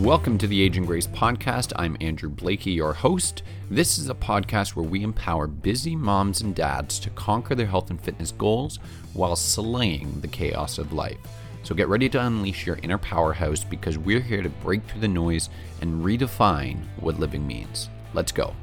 Welcome 0.00 0.38
to 0.38 0.46
the 0.46 0.62
Aging 0.62 0.86
Grace 0.86 1.06
podcast. 1.06 1.74
I'm 1.76 1.94
Andrew 2.00 2.30
Blakey, 2.30 2.70
your 2.70 2.94
host. 2.94 3.42
This 3.70 3.98
is 3.98 4.08
a 4.08 4.14
podcast 4.14 4.70
where 4.70 4.86
we 4.86 5.02
empower 5.02 5.46
busy 5.46 5.94
moms 5.94 6.40
and 6.40 6.54
dads 6.54 6.98
to 7.00 7.10
conquer 7.10 7.54
their 7.54 7.66
health 7.66 7.90
and 7.90 8.00
fitness 8.00 8.32
goals 8.32 8.78
while 9.12 9.36
slaying 9.36 10.22
the 10.22 10.26
chaos 10.26 10.78
of 10.78 10.94
life. 10.94 11.18
So 11.64 11.74
get 11.74 11.88
ready 11.88 12.08
to 12.08 12.20
unleash 12.26 12.64
your 12.64 12.78
inner 12.82 12.96
powerhouse 12.96 13.62
because 13.62 13.98
we're 13.98 14.20
here 14.20 14.42
to 14.42 14.48
break 14.48 14.82
through 14.84 15.02
the 15.02 15.08
noise 15.08 15.50
and 15.82 16.02
redefine 16.02 16.78
what 17.00 17.20
living 17.20 17.46
means. 17.46 17.90
Let's 18.14 18.32
go. 18.32 18.54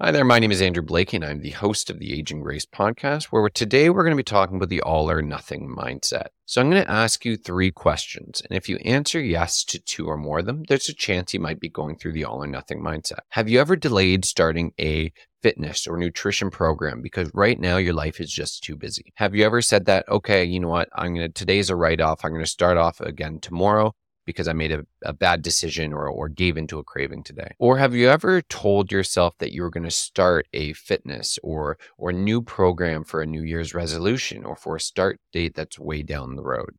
Hi 0.00 0.12
there, 0.12 0.24
my 0.24 0.38
name 0.38 0.52
is 0.52 0.62
Andrew 0.62 0.84
Blakey, 0.84 1.16
and 1.16 1.24
I'm 1.24 1.40
the 1.40 1.50
host 1.50 1.90
of 1.90 1.98
the 1.98 2.16
Aging 2.16 2.40
Grace 2.40 2.64
podcast, 2.64 3.24
where 3.32 3.48
today 3.48 3.90
we're 3.90 4.04
going 4.04 4.12
to 4.12 4.16
be 4.16 4.22
talking 4.22 4.54
about 4.54 4.68
the 4.68 4.80
all 4.82 5.10
or 5.10 5.22
nothing 5.22 5.74
mindset. 5.76 6.28
So 6.46 6.60
I'm 6.60 6.70
going 6.70 6.84
to 6.84 6.88
ask 6.88 7.24
you 7.24 7.36
three 7.36 7.72
questions, 7.72 8.40
and 8.40 8.56
if 8.56 8.68
you 8.68 8.76
answer 8.84 9.20
yes 9.20 9.64
to 9.64 9.80
two 9.80 10.06
or 10.06 10.16
more 10.16 10.38
of 10.38 10.46
them, 10.46 10.62
there's 10.68 10.88
a 10.88 10.94
chance 10.94 11.34
you 11.34 11.40
might 11.40 11.58
be 11.58 11.68
going 11.68 11.96
through 11.96 12.12
the 12.12 12.24
all 12.24 12.40
or 12.40 12.46
nothing 12.46 12.80
mindset. 12.80 13.22
Have 13.30 13.48
you 13.48 13.58
ever 13.58 13.74
delayed 13.74 14.24
starting 14.24 14.70
a 14.78 15.12
fitness 15.42 15.84
or 15.84 15.96
nutrition 15.96 16.50
program 16.50 17.02
because 17.02 17.28
right 17.34 17.58
now 17.58 17.76
your 17.76 17.94
life 17.94 18.20
is 18.20 18.32
just 18.32 18.62
too 18.62 18.76
busy? 18.76 19.12
Have 19.16 19.34
you 19.34 19.44
ever 19.44 19.60
said 19.60 19.86
that, 19.86 20.08
okay, 20.08 20.44
you 20.44 20.60
know 20.60 20.68
what, 20.68 20.88
I'm 20.94 21.16
going 21.16 21.26
to, 21.26 21.32
today's 21.32 21.70
a 21.70 21.76
write 21.76 22.00
off, 22.00 22.24
I'm 22.24 22.30
going 22.30 22.44
to 22.44 22.48
start 22.48 22.76
off 22.76 23.00
again 23.00 23.40
tomorrow 23.40 23.96
because 24.28 24.46
I 24.46 24.52
made 24.52 24.72
a, 24.72 24.84
a 25.02 25.14
bad 25.14 25.40
decision 25.40 25.94
or, 25.94 26.06
or 26.06 26.28
gave 26.28 26.58
into 26.58 26.78
a 26.78 26.84
craving 26.84 27.22
today? 27.24 27.52
Or 27.58 27.78
have 27.78 27.94
you 27.94 28.10
ever 28.10 28.42
told 28.42 28.92
yourself 28.92 29.38
that 29.38 29.52
you 29.52 29.62
were 29.62 29.70
going 29.70 29.84
to 29.84 29.90
start 29.90 30.46
a 30.52 30.74
fitness 30.74 31.38
or 31.42 31.78
or 31.96 32.12
new 32.12 32.42
program 32.42 33.04
for 33.04 33.22
a 33.22 33.26
New 33.26 33.42
Year's 33.42 33.72
resolution 33.72 34.44
or 34.44 34.54
for 34.54 34.76
a 34.76 34.80
start 34.80 35.18
date 35.32 35.54
that's 35.54 35.78
way 35.78 36.02
down 36.02 36.36
the 36.36 36.42
road? 36.42 36.76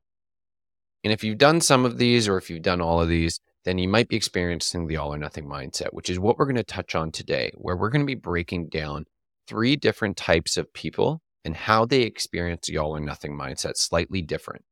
And 1.03 1.11
if 1.11 1.23
you've 1.23 1.39
done 1.39 1.59
some 1.59 1.86
of 1.86 1.97
these 1.97 2.27
or 2.27 2.38
if 2.38 2.52
you've 2.52 2.61
done 2.61 2.81
all 2.81 3.02
of 3.02 3.09
these, 3.09 3.39
then 3.66 3.80
you 3.80 3.89
might 3.89 4.09
be 4.09 4.16
experiencing 4.16 4.86
the 4.86 4.97
all 4.97 5.11
or 5.11 5.17
nothing 5.17 5.45
mindset, 5.45 5.89
which 5.92 6.09
is 6.11 6.20
what 6.20 6.38
we're 6.38 6.45
going 6.45 6.55
to 6.55 6.64
touch 6.64 6.94
on 6.94 7.11
today, 7.11 7.52
where 7.55 7.75
we're 7.75 7.89
going 7.89 8.05
to 8.05 8.05
be 8.05 8.14
breaking 8.14 8.70
down 8.70 9.05
three 9.47 9.75
different 9.75 10.17
types 10.17 10.55
of 10.55 10.72
people 10.73 11.23
and 11.44 11.55
how 11.55 11.83
they 11.83 12.02
experience 12.02 12.67
the 12.67 12.77
all 12.77 12.95
or 12.95 13.00
nothing 13.00 13.36
mindset 13.36 13.75
slightly 13.75 14.22
different. 14.22 14.64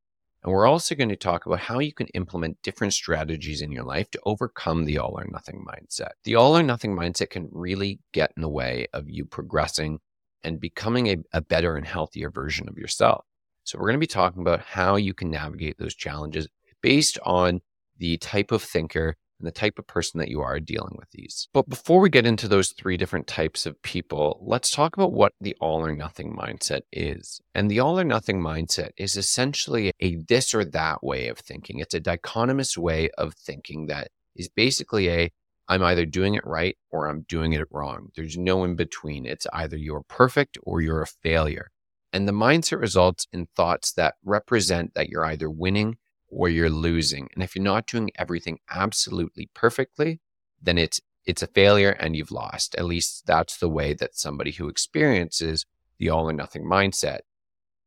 And 0.48 0.54
we're 0.54 0.66
also 0.66 0.96
going 0.96 1.10
to 1.10 1.18
talk 1.18 1.46
about 1.46 1.60
how 1.60 1.80
you 1.80 1.92
can 1.92 2.08
implement 2.14 2.62
different 2.62 2.94
strategies 2.94 3.62
in 3.62 3.70
your 3.70 3.84
life 3.84 4.10
to 4.12 4.22
overcome 4.24 4.86
the 4.86 4.98
all 4.98 5.20
or 5.20 5.28
nothing 5.30 5.66
mindset. 5.68 6.12
The 6.24 6.36
all 6.36 6.58
or 6.58 6.64
nothing 6.64 6.96
mindset 6.96 7.32
can 7.32 7.50
really 7.52 8.00
get 8.14 8.32
in 8.38 8.42
the 8.42 8.48
way 8.48 8.88
of 8.94 9.10
you 9.10 9.26
progressing 9.26 10.00
and 10.46 10.58
becoming 10.58 11.08
a, 11.08 11.18
a 11.34 11.42
better 11.42 11.76
and 11.76 11.86
healthier 11.86 12.32
version 12.32 12.70
of 12.70 12.78
yourself. 12.78 13.26
So, 13.66 13.78
we're 13.78 13.88
going 13.88 13.96
to 13.96 14.00
be 14.00 14.08
talking 14.08 14.42
about 14.42 14.62
how 14.62 14.96
you 14.96 15.14
can 15.14 15.30
navigate 15.30 15.80
those 15.80 15.94
challenges 15.94 16.48
based 16.82 17.20
on 17.26 17.60
the 17.98 18.16
type 18.16 18.54
of 18.54 18.64
thinker 18.64 19.18
and 19.40 19.48
the 19.48 19.52
type 19.52 19.78
of 19.78 19.88
person 19.88 20.20
that 20.20 20.30
you 20.30 20.42
are 20.42 20.60
dealing 20.60 20.96
with 20.98 21.10
these. 21.12 21.48
But 21.54 21.70
before 21.70 22.00
we 22.00 22.10
get 22.10 22.26
into 22.26 22.48
those 22.48 22.72
three 22.72 22.98
different 22.98 23.28
types 23.28 23.66
of 23.66 23.82
people, 23.82 24.40
let's 24.42 24.72
talk 24.72 24.98
about 24.98 25.14
what 25.14 25.34
the 25.40 25.56
all 25.60 25.86
or 25.86 25.96
nothing 25.96 26.36
mindset 26.36 26.82
is. 26.92 27.40
And 27.54 27.70
the 27.70 27.80
all 27.80 28.00
or 28.00 28.04
nothing 28.04 28.42
mindset 28.42 28.92
is 28.98 29.16
essentially 29.16 29.92
a 30.00 30.16
this 30.28 30.54
or 30.54 30.66
that 30.66 31.04
way 31.04 31.28
of 31.28 31.40
thinking. 31.40 31.80
It's 31.80 31.94
a 31.94 32.02
dichotomous 32.02 32.78
way 32.78 33.10
of 33.18 33.34
thinking 33.36 33.88
that 33.88 34.10
is 34.36 34.50
basically 34.50 35.10
a 35.10 35.32
I'm 35.70 35.84
either 35.84 36.06
doing 36.06 36.36
it 36.36 36.46
right 36.46 36.78
or 36.92 37.08
I'm 37.08 37.26
doing 37.28 37.54
it 37.54 37.68
wrong. 37.72 38.10
There's 38.16 38.38
no 38.38 38.64
in 38.64 38.76
between. 38.76 39.26
It's 39.26 39.46
either 39.52 39.76
you're 39.76 40.04
perfect 40.08 40.58
or 40.64 40.82
you're 40.82 41.02
a 41.02 41.08
failure. 41.08 41.72
And 42.14 42.26
the 42.28 42.32
mindset 42.32 42.80
results 42.80 43.28
in 43.34 43.48
thoughts 43.56 43.92
that 43.94 44.16
represent 44.24 44.94
that 44.94 45.10
you're 45.10 45.26
either 45.26 45.50
winning 45.50 45.98
or 46.30 46.50
you're 46.50 46.70
losing. 46.70 47.30
And 47.34 47.44
if 47.44 47.56
you're 47.56 47.64
not 47.64 47.88
doing 47.88 48.12
everything 48.16 48.60
absolutely 48.70 49.50
perfectly, 49.54 50.20
then 50.62 50.78
it's 50.78 51.00
it's 51.26 51.44
a 51.44 51.48
failure 51.48 51.92
and 51.92 52.16
you've 52.16 52.32
lost. 52.32 52.76
At 52.76 52.86
least 52.86 53.26
that's 53.28 53.58
the 53.58 53.70
way 53.70 53.94
that 53.94 54.16
somebody 54.16 54.52
who 54.52 54.70
experiences 54.70 55.66
the 56.00 56.10
all 56.10 56.30
or 56.30 56.34
nothing 56.34 56.64
mindset 56.64 57.20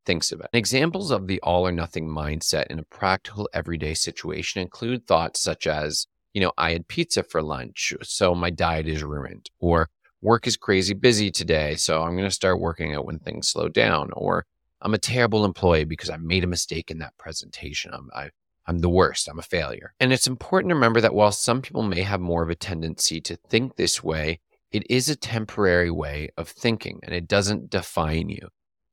thinks 0.05 0.31
of 0.31 0.41
it. 0.41 0.49
Examples 0.53 1.11
of 1.11 1.27
the 1.27 1.39
all 1.41 1.65
or 1.65 1.71
nothing 1.71 2.07
mindset 2.07 2.67
in 2.67 2.79
a 2.79 2.83
practical 2.83 3.49
everyday 3.53 3.93
situation 3.93 4.61
include 4.61 5.07
thoughts 5.07 5.41
such 5.41 5.65
as, 5.67 6.07
you 6.33 6.41
know, 6.41 6.51
I 6.57 6.71
had 6.71 6.87
pizza 6.87 7.23
for 7.23 7.41
lunch, 7.41 7.93
so 8.03 8.35
my 8.35 8.49
diet 8.49 8.87
is 8.87 9.03
ruined, 9.03 9.49
or 9.59 9.89
work 10.21 10.47
is 10.47 10.57
crazy 10.57 10.93
busy 10.93 11.31
today, 11.31 11.75
so 11.75 12.03
I'm 12.03 12.15
going 12.15 12.29
to 12.29 12.31
start 12.31 12.59
working 12.59 12.93
out 12.93 13.05
when 13.05 13.19
things 13.19 13.47
slow 13.47 13.69
down, 13.69 14.11
or 14.13 14.45
I'm 14.81 14.93
a 14.93 14.99
terrible 14.99 15.45
employee 15.45 15.85
because 15.85 16.09
I 16.09 16.17
made 16.17 16.43
a 16.43 16.47
mistake 16.47 16.89
in 16.89 16.99
that 16.99 17.17
presentation. 17.17 17.93
I'm, 17.93 18.09
I, 18.13 18.29
I'm 18.65 18.79
the 18.79 18.89
worst. 18.89 19.27
I'm 19.27 19.39
a 19.39 19.43
failure. 19.43 19.93
And 19.99 20.11
it's 20.11 20.27
important 20.27 20.69
to 20.69 20.75
remember 20.75 21.01
that 21.01 21.13
while 21.13 21.31
some 21.31 21.61
people 21.61 21.83
may 21.83 22.01
have 22.01 22.19
more 22.19 22.43
of 22.43 22.49
a 22.49 22.55
tendency 22.55 23.21
to 23.21 23.35
think 23.35 23.75
this 23.75 24.03
way, 24.03 24.39
it 24.71 24.89
is 24.89 25.09
a 25.09 25.15
temporary 25.15 25.91
way 25.91 26.29
of 26.37 26.47
thinking 26.47 26.99
and 27.03 27.13
it 27.13 27.27
doesn't 27.27 27.69
define 27.69 28.29
you. 28.29 28.47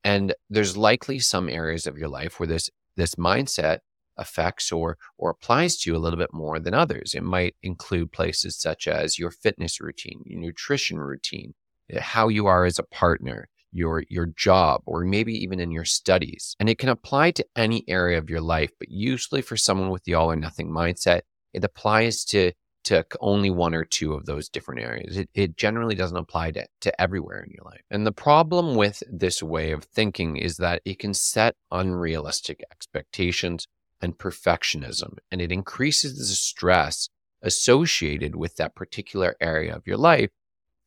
And 0.04 0.34
there's 0.50 0.77
likely 0.77 1.19
some 1.19 1.48
areas 1.48 1.87
of 1.87 1.98
your 1.98 2.09
life 2.09 2.38
where 2.38 2.47
this, 2.47 2.71
this 2.97 3.15
mindset 3.15 3.78
affects 4.16 4.72
or, 4.72 4.98
or 5.16 5.31
applies 5.31 5.77
to 5.78 5.91
you 5.91 5.97
a 5.97 6.00
little 6.00 6.19
bit 6.19 6.32
more 6.32 6.59
than 6.59 6.75
others. 6.75 7.15
It 7.15 7.22
might 7.22 7.54
include 7.62 8.12
places 8.12 8.56
such 8.56 8.88
as 8.88 9.19
your 9.19 9.31
fitness 9.31 9.81
routine, 9.81 10.22
your 10.25 10.41
nutrition 10.41 10.98
routine, 10.98 11.54
how 11.98 12.28
you 12.28 12.47
are 12.47 12.65
as 12.65 12.78
a 12.78 12.84
partner, 12.84 13.48
your 13.72 14.04
your 14.08 14.26
job 14.26 14.82
or 14.86 15.04
maybe 15.04 15.34
even 15.34 15.60
in 15.60 15.70
your 15.70 15.84
studies. 15.84 16.56
And 16.58 16.68
it 16.68 16.78
can 16.78 16.88
apply 16.88 17.32
to 17.32 17.46
any 17.56 17.84
area 17.88 18.18
of 18.18 18.30
your 18.30 18.40
life, 18.40 18.70
but 18.78 18.90
usually 18.90 19.42
for 19.42 19.56
someone 19.56 19.90
with 19.90 20.04
the 20.04 20.14
all 20.14 20.30
or 20.30 20.36
nothing 20.36 20.70
mindset, 20.70 21.22
it 21.52 21.64
applies 21.64 22.24
to 22.26 22.52
to 22.84 23.04
only 23.20 23.50
one 23.50 23.74
or 23.74 23.84
two 23.84 24.14
of 24.14 24.24
those 24.24 24.48
different 24.48 24.80
areas. 24.80 25.18
It, 25.18 25.28
it 25.34 25.56
generally 25.58 25.94
doesn't 25.94 26.16
apply 26.16 26.52
to, 26.52 26.66
to 26.80 27.00
everywhere 27.00 27.42
in 27.42 27.50
your 27.50 27.64
life. 27.64 27.82
And 27.90 28.06
the 28.06 28.12
problem 28.12 28.76
with 28.76 29.02
this 29.10 29.42
way 29.42 29.72
of 29.72 29.84
thinking 29.84 30.36
is 30.36 30.56
that 30.56 30.80
it 30.86 30.98
can 30.98 31.12
set 31.12 31.54
unrealistic 31.70 32.64
expectations 32.70 33.66
and 34.00 34.16
perfectionism, 34.16 35.18
and 35.30 35.42
it 35.42 35.52
increases 35.52 36.16
the 36.16 36.34
stress 36.34 37.08
associated 37.42 38.36
with 38.36 38.56
that 38.56 38.74
particular 38.74 39.36
area 39.40 39.74
of 39.74 39.86
your 39.86 39.96
life 39.96 40.30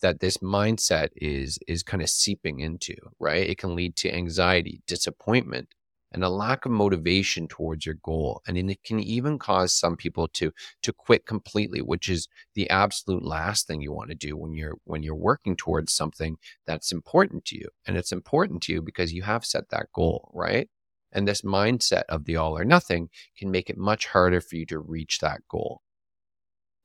that 0.02 0.20
this 0.20 0.38
mindset 0.38 1.10
is 1.16 1.60
is 1.68 1.84
kind 1.84 2.04
of 2.04 2.10
seeping 2.10 2.60
into, 2.60 2.96
right? 3.20 3.50
It 3.50 3.58
can 3.58 3.76
lead 3.76 3.96
to 3.98 4.14
anxiety, 4.14 4.82
disappointment, 4.88 5.70
and 6.12 6.24
a 6.24 6.30
lack 6.30 6.66
of 6.66 6.72
motivation 6.72 7.48
towards 7.48 7.86
your 7.86 7.96
goal. 8.04 8.42
And 8.46 8.58
it 8.58 8.84
can 8.84 9.00
even 9.00 9.40
cause 9.40 9.74
some 9.74 9.96
people 9.96 10.28
to 10.30 10.52
to 10.84 10.94
quit 10.94 11.26
completely, 11.26 11.82
which 11.82 12.10
is 12.10 12.28
the 12.56 12.70
absolute 12.70 13.24
last 13.24 13.68
thing 13.68 13.82
you 13.82 13.94
want 13.94 14.10
to 14.10 14.16
do 14.16 14.36
when 14.38 14.54
you're 14.54 14.76
when 14.84 15.04
you're 15.04 15.16
working 15.16 15.56
towards 15.56 15.94
something 15.94 16.38
that's 16.66 16.92
important 16.92 17.46
to 17.46 17.58
you. 17.58 17.70
And 17.86 17.98
it's 17.98 18.12
important 18.12 18.62
to 18.64 18.74
you 18.74 18.82
because 18.82 19.14
you 19.14 19.24
have 19.24 19.46
set 19.46 19.70
that 19.70 19.88
goal, 19.94 20.32
right? 20.34 20.70
And 21.12 21.28
this 21.28 21.42
mindset 21.42 22.04
of 22.10 22.26
the 22.26 22.36
all 22.38 22.58
or 22.58 22.66
nothing 22.66 23.10
can 23.38 23.52
make 23.52 23.70
it 23.70 23.78
much 23.78 24.08
harder 24.08 24.42
for 24.42 24.56
you 24.56 24.66
to 24.68 24.80
reach 24.80 25.20
that 25.20 25.42
goal. 25.50 25.82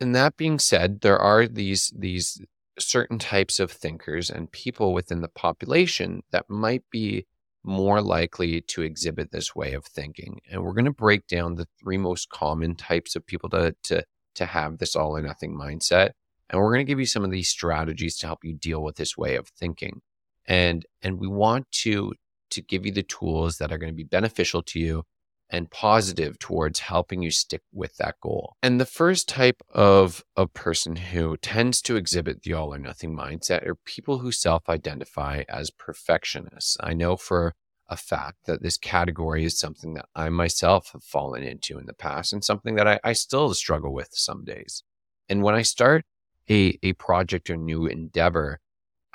And 0.00 0.14
that 0.14 0.36
being 0.36 0.58
said, 0.58 1.00
there 1.00 1.18
are 1.18 1.46
these 1.46 1.92
these 1.96 2.40
certain 2.78 3.18
types 3.18 3.58
of 3.60 3.70
thinkers 3.70 4.30
and 4.30 4.50
people 4.52 4.92
within 4.92 5.20
the 5.20 5.28
population 5.28 6.22
that 6.30 6.48
might 6.48 6.84
be 6.90 7.26
more 7.64 8.00
likely 8.00 8.60
to 8.60 8.82
exhibit 8.82 9.32
this 9.32 9.54
way 9.54 9.72
of 9.72 9.84
thinking. 9.84 10.40
And 10.50 10.62
we're 10.62 10.72
going 10.72 10.84
to 10.84 10.92
break 10.92 11.26
down 11.26 11.56
the 11.56 11.66
three 11.80 11.98
most 11.98 12.28
common 12.30 12.76
types 12.76 13.16
of 13.16 13.26
people 13.26 13.50
to, 13.50 13.74
to, 13.84 14.04
to 14.36 14.46
have 14.46 14.78
this 14.78 14.94
all 14.94 15.16
or 15.16 15.22
nothing 15.22 15.54
mindset. 15.54 16.10
And 16.48 16.60
we're 16.60 16.72
going 16.72 16.86
to 16.86 16.90
give 16.90 17.00
you 17.00 17.06
some 17.06 17.24
of 17.24 17.32
these 17.32 17.48
strategies 17.48 18.16
to 18.18 18.26
help 18.26 18.44
you 18.44 18.54
deal 18.54 18.82
with 18.82 18.96
this 18.96 19.16
way 19.16 19.34
of 19.34 19.48
thinking. 19.48 20.00
And, 20.46 20.86
and 21.02 21.18
we 21.18 21.26
want 21.26 21.70
to, 21.82 22.12
to 22.50 22.62
give 22.62 22.86
you 22.86 22.92
the 22.92 23.02
tools 23.02 23.58
that 23.58 23.72
are 23.72 23.78
going 23.78 23.92
to 23.92 23.96
be 23.96 24.04
beneficial 24.04 24.62
to 24.62 24.78
you 24.78 25.02
and 25.50 25.70
positive 25.70 26.38
towards 26.38 26.80
helping 26.80 27.22
you 27.22 27.30
stick 27.30 27.62
with 27.72 27.96
that 27.96 28.16
goal. 28.20 28.56
And 28.62 28.80
the 28.80 28.86
first 28.86 29.28
type 29.28 29.62
of 29.70 30.24
a 30.36 30.46
person 30.46 30.96
who 30.96 31.36
tends 31.36 31.80
to 31.82 31.96
exhibit 31.96 32.42
the 32.42 32.52
all 32.52 32.74
or 32.74 32.78
nothing 32.78 33.16
mindset 33.16 33.66
are 33.66 33.76
people 33.76 34.18
who 34.18 34.32
self 34.32 34.68
identify 34.68 35.44
as 35.48 35.70
perfectionists. 35.70 36.76
I 36.80 36.94
know 36.94 37.16
for 37.16 37.54
a 37.88 37.96
fact 37.96 38.38
that 38.46 38.62
this 38.62 38.76
category 38.76 39.44
is 39.44 39.58
something 39.58 39.94
that 39.94 40.06
I 40.14 40.28
myself 40.28 40.90
have 40.92 41.04
fallen 41.04 41.42
into 41.42 41.78
in 41.78 41.86
the 41.86 41.94
past 41.94 42.32
and 42.32 42.44
something 42.44 42.74
that 42.74 42.88
I, 42.88 42.98
I 43.04 43.12
still 43.12 43.54
struggle 43.54 43.94
with 43.94 44.08
some 44.12 44.44
days. 44.44 44.82
And 45.28 45.42
when 45.42 45.54
I 45.54 45.62
start 45.62 46.04
a, 46.50 46.78
a 46.82 46.94
project 46.94 47.50
or 47.50 47.56
new 47.56 47.86
endeavor, 47.86 48.60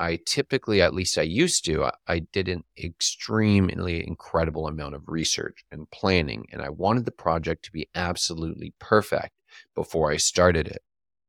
I 0.01 0.17
typically, 0.25 0.81
at 0.81 0.95
least 0.95 1.19
I 1.19 1.21
used 1.21 1.63
to, 1.65 1.85
I, 1.85 1.91
I 2.07 2.19
did 2.19 2.47
an 2.47 2.63
extremely 2.75 4.05
incredible 4.05 4.67
amount 4.67 4.95
of 4.95 5.03
research 5.07 5.63
and 5.71 5.89
planning, 5.91 6.47
and 6.51 6.59
I 6.59 6.69
wanted 6.69 7.05
the 7.05 7.11
project 7.11 7.63
to 7.65 7.71
be 7.71 7.87
absolutely 7.93 8.73
perfect 8.79 9.35
before 9.75 10.11
I 10.11 10.17
started 10.17 10.67
it. 10.67 10.81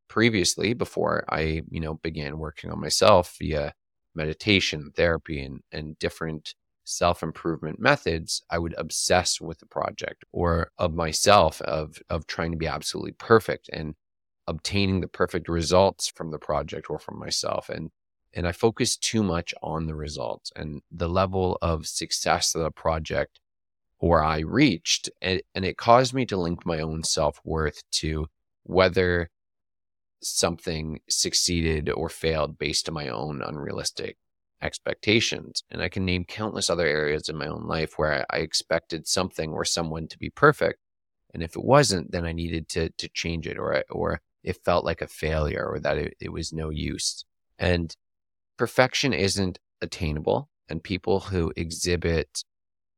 Previously, 0.08 0.72
before 0.72 1.24
I, 1.28 1.62
you 1.70 1.80
know, 1.80 1.94
began 1.94 2.38
working 2.38 2.70
on 2.70 2.80
myself 2.80 3.36
via 3.38 3.74
meditation, 4.14 4.90
therapy, 4.96 5.42
and, 5.42 5.60
and 5.70 5.98
different 5.98 6.54
self 6.84 7.22
improvement 7.22 7.78
methods, 7.78 8.42
I 8.50 8.58
would 8.58 8.74
obsess 8.78 9.38
with 9.38 9.58
the 9.58 9.66
project 9.66 10.24
or 10.32 10.70
of 10.78 10.94
myself 10.94 11.60
of 11.62 11.98
of 12.10 12.26
trying 12.26 12.52
to 12.52 12.58
be 12.58 12.66
absolutely 12.66 13.12
perfect 13.12 13.68
and 13.72 13.94
obtaining 14.46 15.00
the 15.00 15.08
perfect 15.08 15.48
results 15.48 16.08
from 16.08 16.30
the 16.30 16.38
project 16.38 16.90
or 16.90 16.98
from 16.98 17.18
myself 17.18 17.68
and 17.68 17.90
and 18.34 18.46
I 18.46 18.52
focused 18.52 19.02
too 19.02 19.22
much 19.22 19.54
on 19.62 19.86
the 19.86 19.94
results 19.94 20.50
and 20.56 20.82
the 20.90 21.08
level 21.08 21.58
of 21.62 21.86
success 21.86 22.54
of 22.54 22.62
the 22.62 22.70
project 22.70 23.40
or 23.98 24.22
I 24.22 24.40
reached 24.40 25.10
and, 25.20 25.42
and 25.54 25.64
it 25.64 25.76
caused 25.76 26.14
me 26.14 26.26
to 26.26 26.36
link 26.36 26.66
my 26.66 26.80
own 26.80 27.04
self-worth 27.04 27.82
to 27.92 28.26
whether 28.64 29.30
something 30.22 31.00
succeeded 31.08 31.90
or 31.90 32.08
failed 32.08 32.58
based 32.58 32.88
on 32.88 32.94
my 32.94 33.08
own 33.08 33.42
unrealistic 33.42 34.16
expectations. 34.62 35.64
And 35.70 35.82
I 35.82 35.88
can 35.88 36.04
name 36.04 36.24
countless 36.24 36.70
other 36.70 36.86
areas 36.86 37.28
in 37.28 37.36
my 37.36 37.48
own 37.48 37.66
life 37.66 37.94
where 37.98 38.24
I, 38.30 38.38
expected 38.38 39.06
something 39.06 39.50
or 39.50 39.64
someone 39.64 40.06
to 40.08 40.18
be 40.18 40.30
perfect. 40.30 40.78
And 41.34 41.42
if 41.42 41.56
it 41.56 41.64
wasn't, 41.64 42.12
then 42.12 42.24
I 42.24 42.32
needed 42.32 42.68
to 42.70 42.90
to 42.90 43.08
change 43.08 43.46
it 43.46 43.58
or 43.58 43.82
or 43.90 44.20
it 44.44 44.64
felt 44.64 44.84
like 44.84 45.02
a 45.02 45.06
failure 45.06 45.66
or 45.66 45.80
that 45.80 45.98
it, 45.98 46.14
it 46.20 46.32
was 46.32 46.52
no 46.52 46.70
use. 46.70 47.24
And 47.58 47.94
perfection 48.62 49.12
isn't 49.12 49.58
attainable. 49.80 50.48
And 50.68 50.84
people 50.84 51.18
who 51.18 51.52
exhibit 51.56 52.44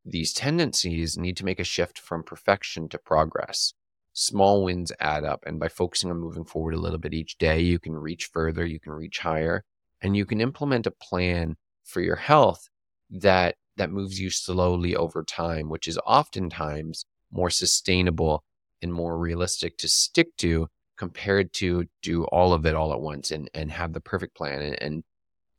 these 0.05 0.35
tendencies 0.35 1.17
need 1.17 1.39
to 1.39 1.45
make 1.47 1.59
a 1.59 1.65
shift 1.65 1.99
from 1.99 2.23
perfection 2.23 2.87
to 2.91 2.99
progress. 2.99 3.73
Small 4.13 4.63
wins 4.63 4.93
add 5.01 5.25
up. 5.25 5.43
And 5.47 5.59
by 5.59 5.69
focusing 5.69 6.11
on 6.11 6.19
moving 6.19 6.45
forward 6.45 6.75
a 6.75 6.79
little 6.79 6.99
bit 6.99 7.15
each 7.15 7.39
day, 7.39 7.61
you 7.61 7.79
can 7.79 7.95
reach 7.95 8.29
further, 8.31 8.67
you 8.67 8.79
can 8.79 8.93
reach 8.93 9.21
higher, 9.21 9.65
and 10.03 10.15
you 10.15 10.27
can 10.27 10.43
implement 10.43 10.87
a 10.87 10.91
plan 10.91 11.57
for 11.83 12.03
your 12.03 12.17
health 12.17 12.69
that 13.09 13.55
that 13.79 13.91
moves 13.91 14.21
you 14.21 14.29
slowly 14.29 14.95
over 14.95 15.25
time, 15.25 15.71
which 15.71 15.89
is 15.89 15.99
oftentimes 16.05 17.07
more 17.33 17.49
sustainable 17.49 18.45
and 18.83 18.93
more 18.93 19.17
realistic 19.17 19.79
to 19.79 19.89
stick 19.89 20.37
to 20.37 20.69
compared 20.99 21.55
to 21.55 21.87
do 22.03 22.25
all 22.25 22.53
of 22.53 22.67
it 22.67 22.75
all 22.75 22.93
at 22.93 23.01
once 23.01 23.31
and, 23.31 23.49
and 23.55 23.73
have 23.73 23.95
the 23.95 24.01
perfect 24.01 24.37
plan 24.37 24.61
and, 24.61 24.83
and, 24.83 25.05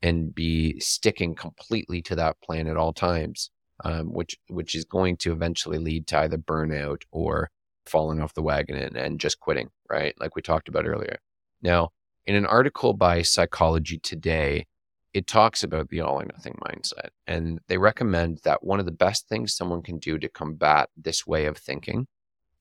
and 0.05 0.35
be 0.35 0.79
sticking 0.79 1.33
completely 1.33 1.99
to 1.99 2.15
that 2.15 2.39
plan 2.39 2.67
at 2.67 2.77
all 2.77 2.93
times, 2.93 3.49
um, 3.83 4.13
which 4.13 4.37
which 4.49 4.75
is 4.75 4.85
going 4.85 5.17
to 5.17 5.31
eventually 5.31 5.79
lead 5.79 6.05
to 6.05 6.19
either 6.19 6.37
burnout 6.37 7.01
or 7.11 7.49
falling 7.87 8.21
off 8.21 8.35
the 8.35 8.43
wagon 8.43 8.75
and, 8.75 8.95
and 8.95 9.19
just 9.19 9.39
quitting, 9.39 9.69
right? 9.89 10.13
Like 10.19 10.35
we 10.35 10.43
talked 10.43 10.69
about 10.69 10.85
earlier. 10.85 11.17
Now, 11.63 11.89
in 12.27 12.35
an 12.35 12.45
article 12.45 12.93
by 12.93 13.23
Psychology 13.23 13.97
Today, 13.97 14.67
it 15.11 15.25
talks 15.25 15.63
about 15.63 15.89
the 15.89 16.01
all 16.01 16.21
or 16.21 16.25
nothing 16.25 16.59
mindset. 16.67 17.09
And 17.25 17.59
they 17.67 17.79
recommend 17.79 18.41
that 18.43 18.63
one 18.63 18.79
of 18.79 18.85
the 18.85 18.91
best 18.91 19.27
things 19.27 19.55
someone 19.55 19.81
can 19.81 19.97
do 19.97 20.19
to 20.19 20.29
combat 20.29 20.89
this 20.95 21.25
way 21.25 21.45
of 21.45 21.57
thinking 21.57 22.05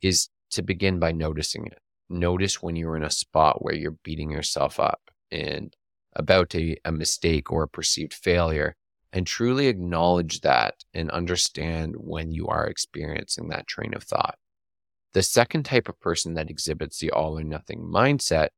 is 0.00 0.30
to 0.52 0.62
begin 0.62 0.98
by 0.98 1.12
noticing 1.12 1.66
it 1.66 1.78
notice 2.08 2.62
when 2.62 2.76
you're 2.76 2.96
in 2.96 3.04
a 3.04 3.10
spot 3.10 3.62
where 3.62 3.74
you're 3.74 3.96
beating 4.04 4.30
yourself 4.30 4.78
up 4.78 5.00
and 5.30 5.74
about 6.16 6.54
a, 6.54 6.76
a 6.84 6.92
mistake 6.92 7.50
or 7.50 7.64
a 7.64 7.68
perceived 7.68 8.14
failure 8.14 8.76
and 9.12 9.26
truly 9.26 9.68
acknowledge 9.68 10.40
that 10.40 10.84
and 10.92 11.10
understand 11.10 11.94
when 11.96 12.32
you 12.32 12.48
are 12.48 12.66
experiencing 12.66 13.48
that 13.48 13.66
train 13.66 13.94
of 13.94 14.02
thought. 14.02 14.36
The 15.12 15.22
second 15.22 15.62
type 15.62 15.88
of 15.88 16.00
person 16.00 16.34
that 16.34 16.50
exhibits 16.50 16.98
the 16.98 17.12
all 17.12 17.38
or 17.38 17.44
nothing 17.44 17.80
mindset 17.80 18.48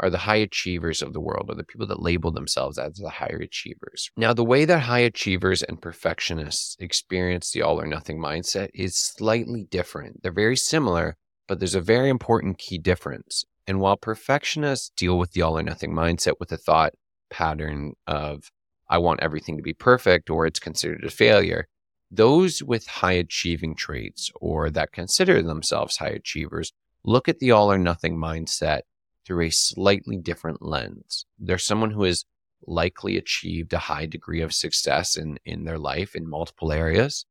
are 0.00 0.10
the 0.10 0.18
high 0.18 0.36
achievers 0.36 1.00
of 1.00 1.12
the 1.12 1.20
world, 1.20 1.46
or 1.48 1.54
the 1.54 1.64
people 1.64 1.86
that 1.86 2.02
label 2.02 2.30
themselves 2.30 2.78
as 2.78 2.94
the 2.94 3.08
higher 3.08 3.38
achievers. 3.38 4.10
Now, 4.16 4.34
the 4.34 4.44
way 4.44 4.64
that 4.64 4.80
high 4.80 4.98
achievers 4.98 5.62
and 5.62 5.80
perfectionists 5.80 6.76
experience 6.80 7.52
the 7.52 7.62
all 7.62 7.80
or 7.80 7.86
nothing 7.86 8.18
mindset 8.18 8.70
is 8.74 8.96
slightly 8.96 9.64
different. 9.70 10.22
They're 10.22 10.32
very 10.32 10.56
similar, 10.56 11.16
but 11.46 11.60
there's 11.60 11.76
a 11.76 11.80
very 11.80 12.10
important 12.10 12.58
key 12.58 12.76
difference. 12.76 13.44
And 13.66 13.80
while 13.80 13.96
perfectionists 13.96 14.90
deal 14.90 15.18
with 15.18 15.32
the 15.32 15.42
all 15.42 15.58
or 15.58 15.62
nothing 15.62 15.92
mindset 15.92 16.34
with 16.38 16.52
a 16.52 16.56
thought 16.56 16.94
pattern 17.30 17.94
of, 18.06 18.50
I 18.88 18.98
want 18.98 19.20
everything 19.22 19.56
to 19.56 19.62
be 19.62 19.72
perfect 19.72 20.28
or 20.28 20.46
it's 20.46 20.60
considered 20.60 21.04
a 21.04 21.10
failure, 21.10 21.68
those 22.10 22.62
with 22.62 22.86
high 22.86 23.12
achieving 23.12 23.74
traits 23.74 24.30
or 24.36 24.70
that 24.70 24.92
consider 24.92 25.42
themselves 25.42 25.96
high 25.96 26.08
achievers 26.08 26.72
look 27.04 27.28
at 27.28 27.38
the 27.38 27.50
all 27.50 27.72
or 27.72 27.78
nothing 27.78 28.16
mindset 28.16 28.82
through 29.24 29.46
a 29.46 29.50
slightly 29.50 30.16
different 30.16 30.62
lens. 30.62 31.26
They're 31.38 31.58
someone 31.58 31.90
who 31.90 32.04
has 32.04 32.24
likely 32.66 33.16
achieved 33.16 33.72
a 33.72 33.78
high 33.78 34.06
degree 34.06 34.40
of 34.40 34.52
success 34.52 35.16
in, 35.16 35.38
in 35.44 35.64
their 35.64 35.78
life 35.78 36.14
in 36.14 36.28
multiple 36.28 36.72
areas. 36.72 37.26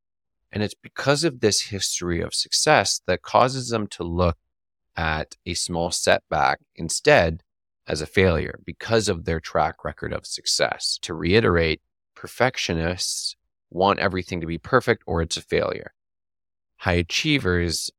And 0.52 0.62
it's 0.62 0.74
because 0.74 1.24
of 1.24 1.40
this 1.40 1.62
history 1.62 2.20
of 2.20 2.34
success 2.34 3.00
that 3.06 3.22
causes 3.22 3.70
them 3.70 3.86
to 3.88 4.04
look 4.04 4.36
at 4.96 5.36
a 5.46 5.54
small 5.54 5.90
setback 5.90 6.60
instead 6.76 7.42
as 7.86 8.00
a 8.00 8.06
failure 8.06 8.60
because 8.64 9.08
of 9.08 9.24
their 9.24 9.40
track 9.40 9.84
record 9.84 10.12
of 10.12 10.26
success. 10.26 10.98
To 11.02 11.14
reiterate, 11.14 11.82
perfectionists 12.14 13.36
want 13.70 13.98
everything 13.98 14.40
to 14.40 14.46
be 14.46 14.58
perfect 14.58 15.02
or 15.06 15.20
it's 15.20 15.36
a 15.36 15.42
failure. 15.42 15.92
High 16.78 16.94
achievers 16.94 17.90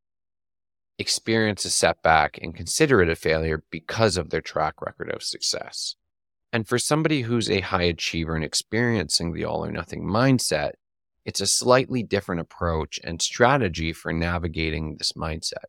experience 0.97 1.65
a 1.65 1.69
setback 1.69 2.39
and 2.41 2.55
consider 2.55 3.01
it 3.01 3.09
a 3.09 3.15
failure 3.15 3.63
because 3.69 4.17
of 4.17 4.29
their 4.29 4.41
track 4.41 4.81
record 4.81 5.11
of 5.11 5.23
success. 5.23 5.95
And 6.53 6.67
for 6.67 6.79
somebody 6.79 7.23
who's 7.23 7.49
a 7.49 7.59
high 7.59 7.83
achiever 7.83 8.35
and 8.35 8.45
experiencing 8.45 9.33
the 9.33 9.43
all 9.43 9.65
or 9.65 9.71
nothing 9.71 10.03
mindset, 10.03 10.71
it's 11.25 11.41
a 11.41 11.47
slightly 11.47 12.01
different 12.01 12.39
approach 12.39 12.99
and 13.03 13.21
strategy 13.21 13.91
for 13.91 14.13
navigating 14.13 14.95
this 14.97 15.13
mindset. 15.13 15.65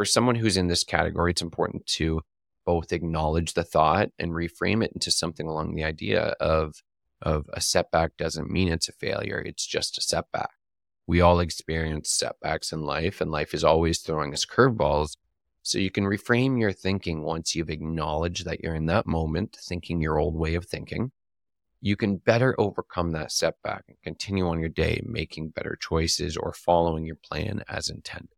For 0.00 0.06
someone 0.06 0.36
who's 0.36 0.56
in 0.56 0.68
this 0.68 0.82
category, 0.82 1.32
it's 1.32 1.42
important 1.42 1.84
to 1.98 2.22
both 2.64 2.90
acknowledge 2.90 3.52
the 3.52 3.62
thought 3.62 4.08
and 4.18 4.32
reframe 4.32 4.82
it 4.82 4.92
into 4.94 5.10
something 5.10 5.46
along 5.46 5.74
the 5.74 5.84
idea 5.84 6.34
of, 6.40 6.76
of 7.20 7.44
a 7.52 7.60
setback 7.60 8.16
doesn't 8.16 8.50
mean 8.50 8.72
it's 8.72 8.88
a 8.88 8.92
failure, 8.92 9.42
it's 9.44 9.66
just 9.66 9.98
a 9.98 10.00
setback. 10.00 10.52
We 11.06 11.20
all 11.20 11.38
experience 11.38 12.10
setbacks 12.10 12.72
in 12.72 12.80
life, 12.80 13.20
and 13.20 13.30
life 13.30 13.52
is 13.52 13.62
always 13.62 13.98
throwing 13.98 14.32
us 14.32 14.46
curveballs. 14.46 15.18
So 15.62 15.78
you 15.78 15.90
can 15.90 16.04
reframe 16.04 16.58
your 16.58 16.72
thinking 16.72 17.22
once 17.22 17.54
you've 17.54 17.68
acknowledged 17.68 18.46
that 18.46 18.60
you're 18.60 18.76
in 18.76 18.86
that 18.86 19.06
moment, 19.06 19.58
thinking 19.60 20.00
your 20.00 20.18
old 20.18 20.34
way 20.34 20.54
of 20.54 20.64
thinking, 20.64 21.12
you 21.82 21.94
can 21.94 22.16
better 22.16 22.58
overcome 22.58 23.12
that 23.12 23.32
setback 23.32 23.84
and 23.86 24.00
continue 24.02 24.48
on 24.48 24.60
your 24.60 24.70
day 24.70 25.02
making 25.04 25.50
better 25.50 25.76
choices 25.78 26.38
or 26.38 26.54
following 26.54 27.04
your 27.04 27.16
plan 27.16 27.62
as 27.68 27.90
intended. 27.90 28.30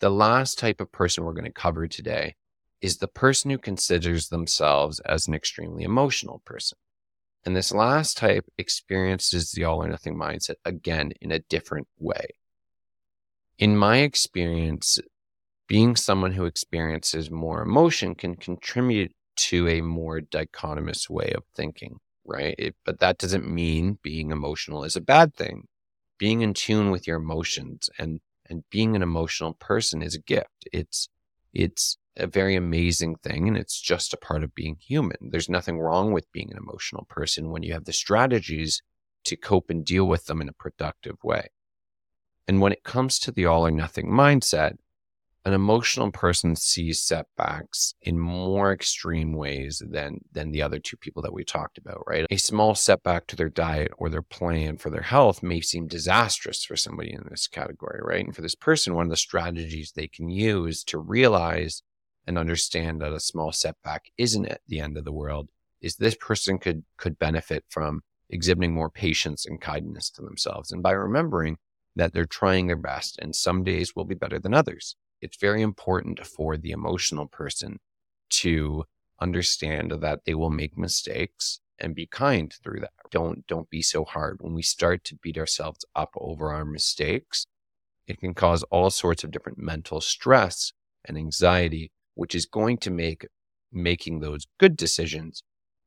The 0.00 0.10
last 0.10 0.58
type 0.58 0.80
of 0.80 0.92
person 0.92 1.24
we're 1.24 1.32
going 1.32 1.44
to 1.44 1.50
cover 1.50 1.88
today 1.88 2.36
is 2.80 2.98
the 2.98 3.08
person 3.08 3.50
who 3.50 3.58
considers 3.58 4.28
themselves 4.28 5.00
as 5.00 5.26
an 5.26 5.34
extremely 5.34 5.82
emotional 5.82 6.40
person. 6.44 6.78
And 7.44 7.56
this 7.56 7.72
last 7.72 8.16
type 8.16 8.46
experiences 8.58 9.52
the 9.52 9.64
all 9.64 9.82
or 9.82 9.88
nothing 9.88 10.16
mindset 10.16 10.56
again 10.64 11.12
in 11.20 11.32
a 11.32 11.40
different 11.40 11.88
way. 11.98 12.28
In 13.58 13.76
my 13.76 13.98
experience, 13.98 15.00
being 15.66 15.96
someone 15.96 16.32
who 16.32 16.44
experiences 16.44 17.30
more 17.30 17.62
emotion 17.62 18.14
can 18.14 18.36
contribute 18.36 19.12
to 19.36 19.68
a 19.68 19.80
more 19.80 20.20
dichotomous 20.20 21.10
way 21.10 21.32
of 21.34 21.44
thinking 21.54 21.98
right? 22.28 22.54
It, 22.58 22.76
but 22.84 23.00
that 23.00 23.18
doesn't 23.18 23.50
mean 23.50 23.98
being 24.02 24.30
emotional 24.30 24.84
is 24.84 24.94
a 24.94 25.00
bad 25.00 25.34
thing. 25.34 25.66
Being 26.18 26.42
in 26.42 26.54
tune 26.54 26.90
with 26.90 27.06
your 27.06 27.16
emotions 27.16 27.90
and 27.98 28.20
and 28.48 28.64
being 28.70 28.96
an 28.96 29.02
emotional 29.02 29.54
person 29.54 30.02
is 30.02 30.14
a 30.14 30.20
gift. 30.20 30.68
It's 30.72 31.08
it's 31.52 31.98
a 32.16 32.26
very 32.26 32.56
amazing 32.56 33.16
thing 33.16 33.48
and 33.48 33.56
it's 33.56 33.80
just 33.80 34.12
a 34.12 34.18
part 34.18 34.42
of 34.42 34.54
being 34.54 34.76
human. 34.80 35.16
There's 35.30 35.48
nothing 35.48 35.78
wrong 35.78 36.12
with 36.12 36.30
being 36.32 36.50
an 36.50 36.58
emotional 36.58 37.06
person 37.08 37.50
when 37.50 37.62
you 37.62 37.72
have 37.72 37.84
the 37.84 37.92
strategies 37.92 38.82
to 39.24 39.36
cope 39.36 39.70
and 39.70 39.84
deal 39.84 40.04
with 40.04 40.26
them 40.26 40.40
in 40.40 40.48
a 40.48 40.52
productive 40.52 41.16
way. 41.22 41.48
And 42.46 42.60
when 42.60 42.72
it 42.72 42.82
comes 42.82 43.18
to 43.20 43.30
the 43.30 43.46
all 43.46 43.66
or 43.66 43.70
nothing 43.70 44.10
mindset, 44.10 44.76
an 45.48 45.54
emotional 45.54 46.10
person 46.10 46.54
sees 46.54 47.02
setbacks 47.02 47.94
in 48.02 48.18
more 48.18 48.70
extreme 48.70 49.32
ways 49.32 49.82
than 49.90 50.20
than 50.30 50.50
the 50.50 50.60
other 50.60 50.78
two 50.78 50.98
people 50.98 51.22
that 51.22 51.32
we 51.32 51.42
talked 51.42 51.78
about 51.78 52.04
right? 52.06 52.26
A 52.30 52.36
small 52.36 52.74
setback 52.74 53.26
to 53.28 53.36
their 53.36 53.48
diet 53.48 53.90
or 53.96 54.10
their 54.10 54.20
plan 54.20 54.76
for 54.76 54.90
their 54.90 55.00
health 55.00 55.42
may 55.42 55.62
seem 55.62 55.86
disastrous 55.86 56.66
for 56.66 56.76
somebody 56.76 57.14
in 57.14 57.26
this 57.30 57.48
category 57.48 58.00
right? 58.02 58.26
And 58.26 58.36
for 58.36 58.42
this 58.42 58.54
person 58.54 58.94
one 58.94 59.06
of 59.06 59.10
the 59.10 59.16
strategies 59.16 59.92
they 59.92 60.06
can 60.06 60.28
use 60.28 60.84
to 60.84 60.98
realize 60.98 61.82
and 62.26 62.36
understand 62.36 63.00
that 63.00 63.14
a 63.14 63.18
small 63.18 63.50
setback 63.50 64.10
isn't 64.18 64.46
at 64.46 64.60
the 64.68 64.80
end 64.80 64.98
of 64.98 65.06
the 65.06 65.12
world 65.12 65.48
is 65.80 65.96
this 65.96 66.16
person 66.16 66.58
could 66.58 66.84
could 66.98 67.18
benefit 67.18 67.64
from 67.70 68.02
exhibiting 68.28 68.74
more 68.74 68.90
patience 68.90 69.46
and 69.46 69.62
kindness 69.62 70.10
to 70.10 70.20
themselves 70.20 70.72
and 70.72 70.82
by 70.82 70.92
remembering 70.92 71.56
that 71.96 72.12
they're 72.12 72.26
trying 72.26 72.66
their 72.66 72.76
best 72.76 73.18
and 73.18 73.34
some 73.34 73.64
days 73.64 73.96
will 73.96 74.04
be 74.04 74.14
better 74.14 74.38
than 74.38 74.52
others 74.52 74.94
it's 75.20 75.36
very 75.36 75.62
important 75.62 76.26
for 76.26 76.56
the 76.56 76.70
emotional 76.70 77.26
person 77.26 77.78
to 78.30 78.84
understand 79.20 79.92
that 80.00 80.20
they 80.24 80.34
will 80.34 80.50
make 80.50 80.78
mistakes 80.78 81.60
and 81.78 81.94
be 81.94 82.06
kind 82.06 82.52
through 82.62 82.80
that. 82.80 82.92
Don't 83.10 83.46
don't 83.46 83.70
be 83.70 83.82
so 83.82 84.04
hard. 84.04 84.38
When 84.40 84.54
we 84.54 84.62
start 84.62 85.04
to 85.04 85.16
beat 85.16 85.38
ourselves 85.38 85.84
up 85.94 86.10
over 86.16 86.52
our 86.52 86.64
mistakes, 86.64 87.46
it 88.06 88.18
can 88.18 88.34
cause 88.34 88.62
all 88.64 88.90
sorts 88.90 89.24
of 89.24 89.30
different 89.30 89.58
mental 89.58 90.00
stress 90.00 90.72
and 91.04 91.16
anxiety, 91.16 91.92
which 92.14 92.34
is 92.34 92.46
going 92.46 92.78
to 92.78 92.90
make 92.90 93.26
making 93.72 94.20
those 94.20 94.46
good 94.58 94.76
decisions 94.76 95.42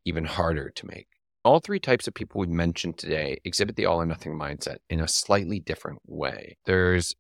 even 0.06 0.26
harder 0.26 0.70
to 0.70 0.86
make. 0.86 1.08
All 1.44 1.60
three 1.60 1.80
types 1.80 2.08
of 2.08 2.14
people 2.14 2.40
we 2.40 2.48
mentioned 2.48 2.98
today 2.98 3.40
exhibit 3.44 3.76
the 3.76 3.86
all 3.86 4.02
or 4.02 4.06
nothing 4.06 4.38
mindset 4.38 4.78
in 4.90 5.00
a 5.00 5.08
slightly 5.08 5.60
different 5.60 6.00
way. 6.06 6.58
There's 6.66 7.16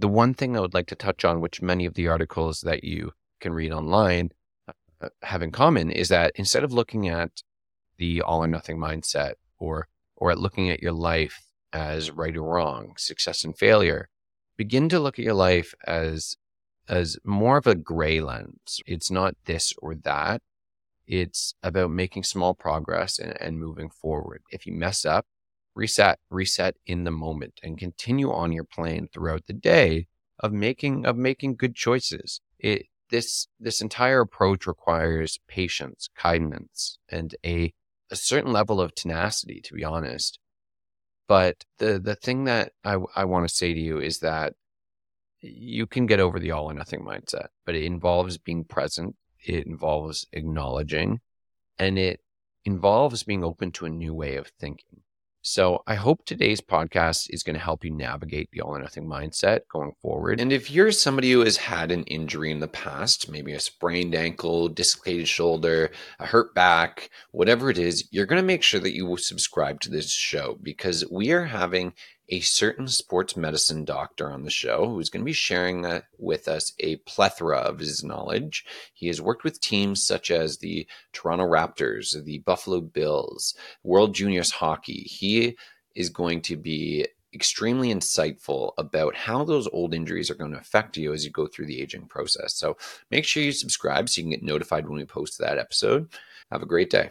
the 0.00 0.08
one 0.08 0.34
thing 0.34 0.56
I 0.56 0.60
would 0.60 0.74
like 0.74 0.86
to 0.88 0.94
touch 0.94 1.24
on, 1.24 1.40
which 1.40 1.62
many 1.62 1.86
of 1.86 1.94
the 1.94 2.08
articles 2.08 2.62
that 2.62 2.84
you 2.84 3.12
can 3.40 3.52
read 3.52 3.72
online 3.72 4.30
uh, 4.68 5.08
have 5.22 5.42
in 5.42 5.52
common, 5.52 5.90
is 5.90 6.08
that 6.08 6.32
instead 6.34 6.64
of 6.64 6.72
looking 6.72 7.08
at 7.08 7.42
the 7.98 8.22
all 8.22 8.42
or 8.42 8.48
nothing 8.48 8.78
mindset 8.78 9.34
or 9.58 9.88
or 10.16 10.30
at 10.30 10.38
looking 10.38 10.68
at 10.70 10.82
your 10.82 10.92
life 10.92 11.42
as 11.72 12.10
right 12.10 12.36
or 12.36 12.42
wrong, 12.42 12.94
success 12.96 13.44
and 13.44 13.56
failure, 13.56 14.08
begin 14.56 14.88
to 14.88 15.00
look 15.00 15.18
at 15.18 15.24
your 15.24 15.34
life 15.34 15.74
as 15.86 16.36
as 16.88 17.18
more 17.24 17.56
of 17.56 17.66
a 17.66 17.74
gray 17.74 18.20
lens. 18.20 18.80
It's 18.86 19.10
not 19.10 19.36
this 19.44 19.72
or 19.78 19.94
that. 19.94 20.42
It's 21.06 21.54
about 21.62 21.90
making 21.90 22.24
small 22.24 22.54
progress 22.54 23.18
and, 23.18 23.40
and 23.40 23.58
moving 23.58 23.90
forward. 23.90 24.42
If 24.50 24.66
you 24.66 24.72
mess 24.72 25.04
up, 25.04 25.26
reset, 25.74 26.18
reset 26.30 26.76
in 26.86 27.04
the 27.04 27.10
moment 27.10 27.60
and 27.62 27.78
continue 27.78 28.32
on 28.32 28.52
your 28.52 28.64
plane 28.64 29.08
throughout 29.12 29.46
the 29.46 29.52
day 29.52 30.06
of 30.38 30.52
making 30.52 31.06
of 31.06 31.16
making 31.16 31.56
good 31.56 31.74
choices. 31.74 32.40
It 32.58 32.86
this 33.10 33.48
this 33.58 33.80
entire 33.80 34.20
approach 34.20 34.66
requires 34.66 35.38
patience, 35.48 36.08
kindness, 36.16 36.98
and 37.08 37.34
a 37.44 37.72
a 38.10 38.16
certain 38.16 38.52
level 38.52 38.80
of 38.80 38.94
tenacity, 38.94 39.60
to 39.62 39.74
be 39.74 39.84
honest. 39.84 40.38
But 41.28 41.64
the 41.78 41.98
the 41.98 42.16
thing 42.16 42.44
that 42.44 42.72
I, 42.84 42.96
I 43.14 43.24
want 43.24 43.48
to 43.48 43.54
say 43.54 43.72
to 43.74 43.80
you 43.80 43.98
is 44.00 44.18
that 44.20 44.54
you 45.40 45.86
can 45.86 46.06
get 46.06 46.20
over 46.20 46.38
the 46.38 46.50
all 46.50 46.70
or 46.70 46.74
nothing 46.74 47.04
mindset, 47.04 47.48
but 47.64 47.74
it 47.74 47.84
involves 47.84 48.38
being 48.38 48.64
present. 48.64 49.16
It 49.44 49.66
involves 49.66 50.26
acknowledging, 50.32 51.20
and 51.78 51.98
it 51.98 52.20
involves 52.64 53.22
being 53.22 53.42
open 53.44 53.72
to 53.72 53.86
a 53.86 53.90
new 53.90 54.12
way 54.12 54.36
of 54.36 54.48
thinking. 54.58 55.02
So 55.42 55.82
I 55.86 55.94
hope 55.94 56.24
today's 56.24 56.60
podcast 56.60 57.28
is 57.30 57.42
going 57.42 57.54
to 57.54 57.62
help 57.62 57.82
you 57.82 57.90
navigate 57.90 58.50
the 58.52 58.60
all 58.60 58.76
or 58.76 58.78
nothing 58.78 59.06
mindset 59.06 59.60
going 59.72 59.92
forward. 60.02 60.38
And 60.38 60.52
if 60.52 60.70
you're 60.70 60.92
somebody 60.92 61.32
who 61.32 61.40
has 61.40 61.56
had 61.56 61.90
an 61.90 62.04
injury 62.04 62.50
in 62.50 62.60
the 62.60 62.68
past, 62.68 63.30
maybe 63.30 63.54
a 63.54 63.60
sprained 63.60 64.14
ankle, 64.14 64.68
dislocated 64.68 65.28
shoulder, 65.28 65.92
a 66.18 66.26
hurt 66.26 66.54
back, 66.54 67.08
whatever 67.30 67.70
it 67.70 67.78
is, 67.78 68.06
you're 68.10 68.26
going 68.26 68.40
to 68.40 68.46
make 68.46 68.62
sure 68.62 68.80
that 68.80 68.94
you 68.94 69.16
subscribe 69.16 69.80
to 69.80 69.90
this 69.90 70.10
show 70.10 70.58
because 70.62 71.04
we 71.10 71.32
are 71.32 71.46
having 71.46 71.94
a 72.30 72.40
certain 72.40 72.86
sports 72.88 73.36
medicine 73.36 73.84
doctor 73.84 74.30
on 74.30 74.44
the 74.44 74.50
show 74.50 74.88
who's 74.88 75.10
going 75.10 75.20
to 75.20 75.26
be 75.26 75.32
sharing 75.32 76.02
with 76.18 76.48
us 76.48 76.72
a 76.78 76.96
plethora 76.96 77.58
of 77.58 77.80
his 77.80 78.04
knowledge. 78.04 78.64
He 78.94 79.08
has 79.08 79.20
worked 79.20 79.44
with 79.44 79.60
teams 79.60 80.04
such 80.04 80.30
as 80.30 80.58
the 80.58 80.86
Toronto 81.12 81.44
Raptors, 81.44 82.22
the 82.24 82.38
Buffalo 82.38 82.80
Bills, 82.80 83.54
World 83.82 84.14
Juniors 84.14 84.52
Hockey. 84.52 85.02
He 85.02 85.58
is 85.94 86.08
going 86.08 86.40
to 86.42 86.56
be 86.56 87.06
extremely 87.34 87.92
insightful 87.92 88.72
about 88.78 89.14
how 89.14 89.44
those 89.44 89.68
old 89.72 89.94
injuries 89.94 90.30
are 90.30 90.36
going 90.36 90.52
to 90.52 90.58
affect 90.58 90.96
you 90.96 91.12
as 91.12 91.24
you 91.24 91.30
go 91.30 91.46
through 91.46 91.66
the 91.66 91.80
aging 91.80 92.06
process. 92.06 92.54
So 92.54 92.76
make 93.10 93.24
sure 93.24 93.42
you 93.42 93.52
subscribe 93.52 94.08
so 94.08 94.20
you 94.20 94.24
can 94.24 94.30
get 94.30 94.42
notified 94.42 94.88
when 94.88 94.98
we 94.98 95.04
post 95.04 95.38
that 95.38 95.58
episode. 95.58 96.08
Have 96.50 96.62
a 96.62 96.66
great 96.66 96.90
day. 96.90 97.10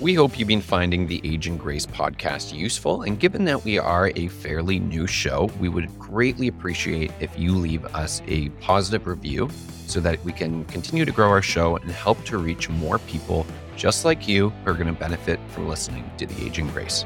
We 0.00 0.14
hope 0.14 0.38
you've 0.38 0.48
been 0.48 0.62
finding 0.62 1.06
the 1.06 1.20
Aging 1.24 1.58
Grace 1.58 1.84
podcast 1.84 2.54
useful, 2.56 3.02
and 3.02 3.20
given 3.20 3.44
that 3.44 3.62
we 3.62 3.78
are 3.78 4.10
a 4.16 4.28
fairly 4.28 4.78
new 4.78 5.06
show, 5.06 5.50
we 5.60 5.68
would 5.68 5.98
greatly 5.98 6.48
appreciate 6.48 7.12
if 7.20 7.38
you 7.38 7.54
leave 7.54 7.84
us 7.84 8.22
a 8.26 8.48
positive 8.60 9.06
review 9.06 9.50
so 9.86 10.00
that 10.00 10.24
we 10.24 10.32
can 10.32 10.64
continue 10.64 11.04
to 11.04 11.12
grow 11.12 11.28
our 11.28 11.42
show 11.42 11.76
and 11.76 11.90
help 11.90 12.24
to 12.24 12.38
reach 12.38 12.70
more 12.70 12.98
people 13.00 13.46
just 13.76 14.06
like 14.06 14.26
you 14.26 14.48
who 14.48 14.70
are 14.70 14.74
going 14.74 14.86
to 14.86 14.98
benefit 14.98 15.38
from 15.48 15.68
listening 15.68 16.10
to 16.16 16.24
the 16.24 16.46
Aging 16.46 16.70
Grace. 16.70 17.04